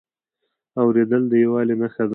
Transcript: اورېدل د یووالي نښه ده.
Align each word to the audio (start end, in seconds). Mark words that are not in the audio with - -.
اورېدل 0.81 1.23
د 1.31 1.33
یووالي 1.43 1.75
نښه 1.81 2.03
ده. 2.07 2.09